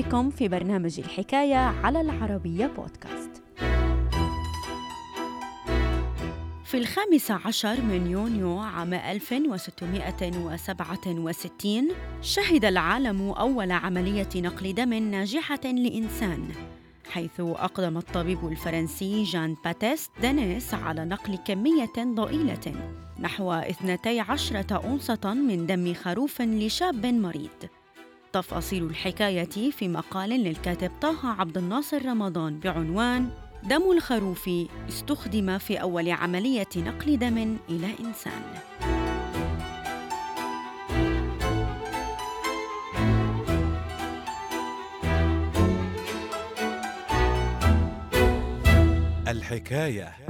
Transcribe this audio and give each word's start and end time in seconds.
بكم 0.00 0.30
في 0.30 0.48
برنامج 0.48 1.00
الحكاية 1.00 1.56
على 1.56 2.00
العربية 2.00 2.66
بودكاست. 2.66 3.42
في 6.64 6.78
الخامس 6.78 7.30
عشر 7.30 7.80
من 7.80 8.06
يونيو 8.06 8.58
عام 8.58 8.94
1667 8.94 11.88
شهد 12.22 12.64
العالم 12.64 13.30
أول 13.30 13.72
عملية 13.72 14.28
نقل 14.36 14.74
دم 14.74 14.94
ناجحة 14.94 15.60
لإنسان 15.64 16.48
حيث 17.10 17.40
أقدم 17.40 17.96
الطبيب 17.96 18.46
الفرنسي 18.46 19.22
جان 19.22 19.56
باتيست 19.64 20.10
دانيس 20.22 20.74
على 20.74 21.04
نقل 21.04 21.36
كمية 21.36 21.92
ضئيلة 21.98 22.74
نحو 23.20 23.52
12 23.52 24.64
أونصة 24.72 25.34
من 25.34 25.66
دم 25.66 25.94
خروف 25.94 26.42
لشاب 26.42 27.06
مريض. 27.06 27.79
تفاصيل 28.32 28.84
الحكاية 28.84 29.70
في 29.70 29.88
مقال 29.88 30.30
للكاتب 30.30 30.90
طه 31.00 31.40
عبد 31.40 31.58
الناصر 31.58 32.06
رمضان 32.06 32.60
بعنوان 32.60 33.30
دم 33.62 33.90
الخروف 33.90 34.50
استخدم 34.88 35.58
في 35.58 35.76
أول 35.76 36.10
عملية 36.10 36.68
نقل 36.76 37.18
دم 37.18 37.56
إلى 37.68 37.88
إنسان. 38.00 38.42
الحكاية 49.28 50.29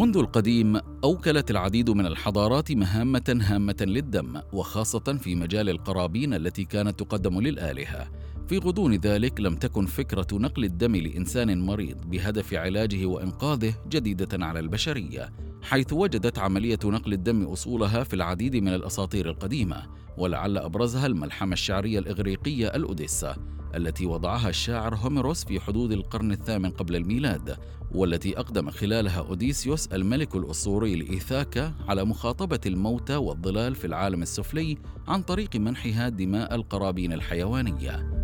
منذ 0.00 0.16
القديم 0.16 0.76
أوكلت 1.04 1.50
العديد 1.50 1.90
من 1.90 2.06
الحضارات 2.06 2.72
مهامة 2.72 3.38
هامة 3.42 3.76
للدم 3.80 4.40
وخاصة 4.52 5.18
في 5.22 5.34
مجال 5.34 5.68
القرابين 5.68 6.34
التي 6.34 6.64
كانت 6.64 6.98
تقدم 6.98 7.40
للآلهة. 7.40 8.10
في 8.48 8.58
غضون 8.58 8.94
ذلك 8.94 9.40
لم 9.40 9.56
تكن 9.56 9.86
فكرة 9.86 10.26
نقل 10.32 10.64
الدم 10.64 10.96
لإنسان 10.96 11.60
مريض 11.60 12.10
بهدف 12.10 12.54
علاجه 12.54 13.06
وإنقاذه 13.06 13.74
جديدة 13.88 14.46
على 14.46 14.60
البشرية 14.60 15.32
حيث 15.62 15.92
وجدت 15.92 16.38
عملية 16.38 16.78
نقل 16.84 17.12
الدم 17.12 17.42
أصولها 17.42 18.04
في 18.04 18.14
العديد 18.14 18.56
من 18.56 18.74
الأساطير 18.74 19.28
القديمة 19.28 19.82
ولعل 20.18 20.58
أبرزها 20.58 21.06
الملحمة 21.06 21.52
الشعرية 21.52 21.98
الإغريقية 21.98 22.68
الأوديسا. 22.68 23.36
التي 23.76 24.06
وضعها 24.06 24.48
الشاعر 24.48 24.94
هوميروس 24.94 25.44
في 25.44 25.60
حدود 25.60 25.92
القرن 25.92 26.32
الثامن 26.32 26.70
قبل 26.70 26.96
الميلاد 26.96 27.56
والتي 27.94 28.38
أقدم 28.38 28.70
خلالها 28.70 29.20
أوديسيوس 29.20 29.86
الملك 29.86 30.36
الأسطوري 30.36 30.96
لإيثاكا 30.96 31.74
على 31.88 32.04
مخاطبة 32.04 32.60
الموتى 32.66 33.16
والظلال 33.16 33.74
في 33.74 33.86
العالم 33.86 34.22
السفلي 34.22 34.78
عن 35.08 35.22
طريق 35.22 35.56
منحها 35.56 36.08
دماء 36.08 36.54
القرابين 36.54 37.12
الحيوانية. 37.12 38.20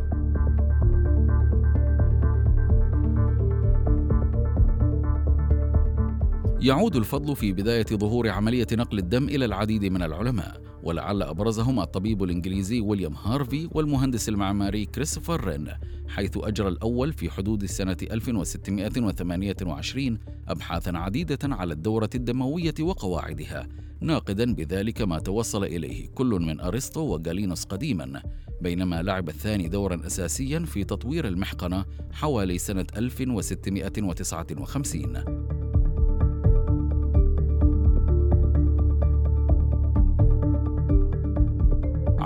يعود 6.60 6.96
الفضل 6.96 7.36
في 7.36 7.52
بداية 7.52 7.86
ظهور 7.86 8.28
عملية 8.28 8.66
نقل 8.72 8.98
الدم 8.98 9.28
إلى 9.28 9.44
العديد 9.44 9.84
من 9.84 10.02
العلماء 10.02 10.60
ولعل 10.86 11.22
أبرزهم 11.22 11.80
الطبيب 11.80 12.22
الإنجليزي 12.22 12.80
ويليام 12.80 13.14
هارفي 13.14 13.68
والمهندس 13.72 14.28
المعماري 14.28 14.86
كريستوفر 14.86 15.44
رين 15.44 15.68
حيث 16.08 16.36
أجرى 16.36 16.68
الأول 16.68 17.12
في 17.12 17.30
حدود 17.30 17.62
السنة 17.62 17.96
1628 18.02 20.18
أبحاثا 20.48 20.90
عديدة 20.90 21.38
على 21.44 21.72
الدورة 21.72 22.10
الدموية 22.14 22.74
وقواعدها 22.80 23.68
ناقدا 24.00 24.54
بذلك 24.54 25.02
ما 25.02 25.18
توصل 25.18 25.64
إليه 25.64 26.08
كل 26.08 26.26
من 26.26 26.60
أرسطو 26.60 27.00
وغالينوس 27.00 27.64
قديما 27.64 28.22
بينما 28.60 29.02
لعب 29.02 29.28
الثاني 29.28 29.68
دورا 29.68 30.06
أساسيا 30.06 30.58
في 30.58 30.84
تطوير 30.84 31.28
المحقنة 31.28 31.84
حوالي 32.12 32.58
سنة 32.58 32.86
1659 32.96 35.55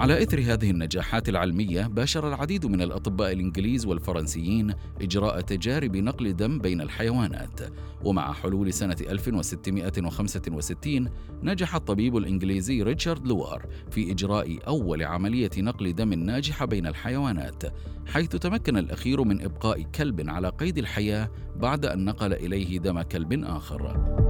على 0.01 0.23
إثر 0.23 0.41
هذه 0.41 0.71
النجاحات 0.71 1.29
العلمية 1.29 1.87
باشر 1.87 2.29
العديد 2.29 2.67
من 2.67 2.83
الأطباء 2.83 3.33
الإنجليز 3.33 3.87
والفرنسيين 3.87 4.75
إجراء 5.01 5.41
تجارب 5.41 5.97
نقل 5.97 6.37
دم 6.37 6.59
بين 6.59 6.81
الحيوانات. 6.81 7.61
ومع 8.05 8.33
حلول 8.33 8.73
سنة 8.73 8.97
1665 9.01 11.09
نجح 11.43 11.75
الطبيب 11.75 12.17
الإنجليزي 12.17 12.83
ريتشارد 12.83 13.27
لوار 13.27 13.67
في 13.91 14.13
إجراء 14.13 14.59
أول 14.67 15.03
عملية 15.03 15.51
نقل 15.59 15.95
دم 15.95 16.15
ناجحة 16.15 16.67
بين 16.67 16.87
الحيوانات 16.87 17.63
حيث 18.07 18.29
تمكن 18.29 18.77
الأخير 18.77 19.25
من 19.25 19.43
إبقاء 19.43 19.83
كلب 19.83 20.29
على 20.29 20.49
قيد 20.49 20.79
الحياة 20.79 21.31
بعد 21.57 21.87
أن 21.87 22.05
نقل 22.05 22.33
إليه 22.33 22.79
دم 22.79 23.03
كلب 23.03 23.45
آخر. 23.45 24.30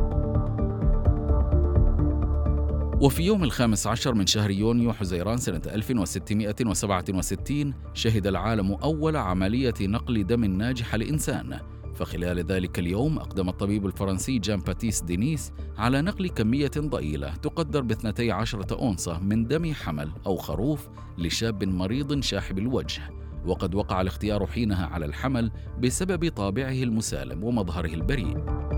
وفي 3.00 3.22
يوم 3.22 3.44
الخامس 3.44 3.86
عشر 3.86 4.14
من 4.14 4.26
شهر 4.26 4.50
يونيو 4.50 4.92
حزيران 4.92 5.36
سنة 5.36 5.62
1667 5.66 7.74
شهد 7.94 8.26
العالم 8.26 8.72
أول 8.72 9.16
عملية 9.16 9.74
نقل 9.80 10.26
دم 10.26 10.44
ناجحة 10.44 10.96
لإنسان. 10.96 11.58
فخلال 11.94 12.38
ذلك 12.38 12.78
اليوم 12.78 13.18
أقدم 13.18 13.48
الطبيب 13.48 13.86
الفرنسي 13.86 14.38
جان 14.38 14.60
باتيس 14.60 15.02
دينيس 15.02 15.52
على 15.78 16.02
نقل 16.02 16.28
كمية 16.28 16.70
ضئيلة 16.78 17.34
تقدر 17.34 17.80
باثنتي 17.80 18.32
عشرة 18.32 18.74
أونصة 18.74 19.20
من 19.20 19.46
دم 19.46 19.72
حمل 19.72 20.10
أو 20.26 20.36
خروف 20.36 20.88
لشاب 21.18 21.64
مريض 21.64 22.22
شاحب 22.22 22.58
الوجه. 22.58 23.02
وقد 23.46 23.74
وقع 23.74 24.00
الاختيار 24.00 24.46
حينها 24.46 24.86
على 24.86 25.06
الحمل 25.06 25.50
بسبب 25.78 26.28
طابعه 26.28 26.82
المسالم 26.82 27.44
ومظهره 27.44 27.94
البريء. 27.94 28.69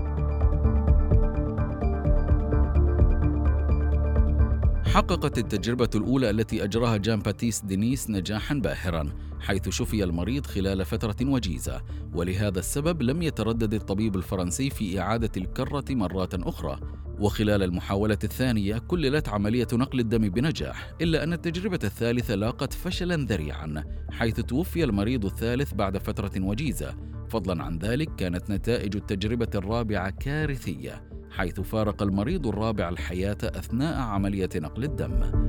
حققت 4.93 5.37
التجربة 5.37 5.89
الأولى 5.95 6.29
التي 6.29 6.63
أجراها 6.63 6.97
جان 6.97 7.19
باتيس 7.19 7.61
دينيس 7.65 8.09
نجاحا 8.09 8.55
باهرا 8.55 9.13
حيث 9.39 9.69
شفي 9.69 10.03
المريض 10.03 10.45
خلال 10.45 10.85
فترة 10.85 11.15
وجيزة. 11.21 11.81
ولهذا 12.13 12.59
السبب 12.59 13.01
لم 13.01 13.21
يتردد 13.21 13.73
الطبيب 13.73 14.15
الفرنسي 14.15 14.69
في 14.69 14.99
إعادة 14.99 15.31
الكرة 15.37 15.85
مرات 15.89 16.33
أخرى. 16.33 16.79
وخلال 17.19 17.63
المحاولة 17.63 18.17
الثانية 18.23 18.77
كللت 18.77 19.29
عملية 19.29 19.67
نقل 19.73 19.99
الدم 19.99 20.29
بنجاح 20.29 20.93
إلا 21.01 21.23
أن 21.23 21.33
التجربة 21.33 21.79
الثالثة 21.83 22.35
لاقت 22.35 22.73
فشلا 22.73 23.15
ذريعا 23.15 23.83
حيث 24.11 24.39
توفي 24.39 24.83
المريض 24.83 25.25
الثالث 25.25 25.73
بعد 25.73 25.97
فترة 25.97 26.31
وجيزة. 26.37 26.95
فضلا 27.29 27.63
عن 27.63 27.77
ذلك 27.77 28.15
كانت 28.15 28.49
نتائج 28.49 28.95
التجربة 28.95 29.49
الرابعة 29.55 30.09
كارثية. 30.09 31.12
حيث 31.33 31.59
فارق 31.59 32.03
المريض 32.03 32.47
الرابع 32.47 32.89
الحياة 32.89 33.37
أثناء 33.43 34.01
عملية 34.01 34.49
نقل 34.55 34.83
الدم. 34.83 35.43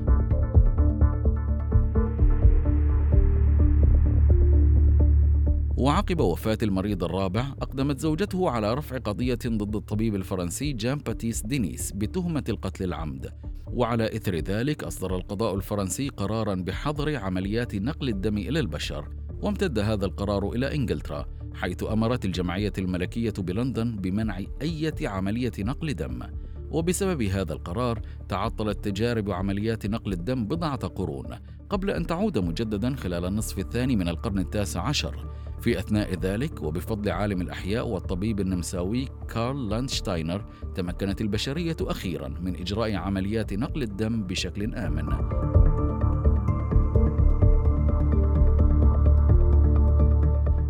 وعقب 5.77 6.21
وفاة 6.21 6.59
المريض 6.63 7.05
الرابع 7.05 7.47
أقدمت 7.63 7.99
زوجته 7.99 8.51
على 8.51 8.75
رفع 8.75 8.99
قضية 8.99 9.39
ضد 9.47 9.77
الطبيب 9.77 10.15
الفرنسي 10.15 10.73
جان 10.73 10.99
باتيس 10.99 11.43
دينيس 11.47 11.93
بتهمة 11.93 12.45
القتل 12.49 12.85
العمد 12.85 13.33
وعلى 13.67 14.17
إثر 14.17 14.35
ذلك 14.35 14.85
أصدر 14.85 15.17
القضاء 15.17 15.55
الفرنسي 15.55 16.09
قرارا 16.09 16.55
بحظر 16.55 17.17
عمليات 17.17 17.75
نقل 17.75 18.09
الدم 18.09 18.39
إلى 18.39 18.61
البشر 18.61 19.09
وامتد 19.43 19.79
هذا 19.79 20.07
القرار 20.07 20.51
إلى 20.51 20.75
إنجلترا 20.75 21.27
حيث 21.55 21.85
أمرت 21.85 22.25
الجمعية 22.25 22.73
الملكية 22.79 23.35
بلندن 23.39 23.97
بمنع 23.97 24.39
أي 24.63 24.93
عملية 25.03 25.53
نقل 25.59 25.95
دم. 25.95 26.23
وبسبب 26.71 27.23
هذا 27.23 27.53
القرار 27.53 28.01
تعطلت 28.29 28.85
تجارب 28.85 29.31
عمليات 29.31 29.87
نقل 29.87 30.13
الدم 30.13 30.45
بضعة 30.45 30.87
قرون 30.87 31.27
قبل 31.71 31.91
أن 31.91 32.07
تعود 32.07 32.39
مجددا 32.39 32.97
خلال 32.97 33.25
النصف 33.25 33.59
الثاني 33.59 33.97
من 33.97 34.09
القرن 34.09 34.39
التاسع 34.39 34.83
عشر. 34.83 35.27
في 35.61 35.79
أثناء 35.79 36.15
ذلك 36.15 36.63
وبفضل 36.63 37.11
عالم 37.11 37.41
الأحياء 37.41 37.89
والطبيب 37.89 38.41
النمساوي 38.41 39.09
كارل 39.29 39.69
لاندشتاينر 39.69 40.45
تمكنت 40.75 41.21
البشرية 41.21 41.77
أخيرا 41.81 42.29
من 42.29 42.57
إجراء 42.57 42.95
عمليات 42.95 43.53
نقل 43.53 43.83
الدم 43.83 44.23
بشكل 44.23 44.75
آمن. 44.75 45.09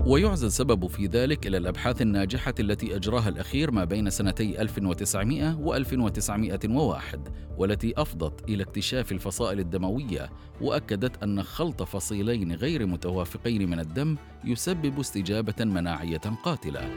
ويعزى 0.06 0.46
السبب 0.46 0.86
في 0.86 1.06
ذلك 1.06 1.46
إلى 1.46 1.56
الأبحاث 1.56 2.02
الناجحة 2.02 2.54
التي 2.60 2.96
أجراها 2.96 3.28
الأخير 3.28 3.70
ما 3.70 3.84
بين 3.84 4.10
سنتي 4.10 4.62
1900 4.62 5.58
و 5.60 5.74
1901 5.74 7.28
والتي 7.58 7.94
أفضت 7.96 8.48
إلى 8.48 8.62
اكتشاف 8.62 9.12
الفصائل 9.12 9.60
الدموية 9.60 10.30
وأكدت 10.60 11.22
أن 11.22 11.42
خلط 11.42 11.82
فصيلين 11.82 12.52
غير 12.52 12.86
متوافقين 12.86 13.70
من 13.70 13.80
الدم 13.80 14.16
يسبب 14.44 15.00
استجابة 15.00 15.64
مناعية 15.64 16.22
قاتلة. 16.44 16.90